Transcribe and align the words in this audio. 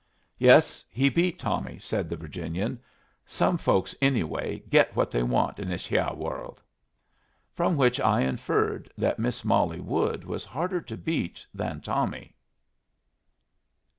"Yes, 0.39 0.83
he 0.89 1.09
beat 1.09 1.37
Tommy," 1.37 1.77
said 1.77 2.09
the 2.09 2.15
Virginian. 2.15 2.79
"Some 3.23 3.55
folks, 3.59 3.93
anyway, 4.01 4.63
get 4.67 4.95
what 4.95 5.11
they 5.11 5.21
want 5.21 5.59
in 5.59 5.69
this 5.69 5.85
hyeh 5.87 6.15
world." 6.17 6.59
From 7.53 7.77
which 7.77 7.99
I 7.99 8.21
inferred 8.21 8.91
that 8.97 9.19
Miss 9.19 9.45
Molly 9.45 9.79
Wood 9.79 10.23
was 10.23 10.43
harder 10.43 10.81
to 10.81 10.97
beat 10.97 11.45
than 11.53 11.81
Tommy. 11.81 12.33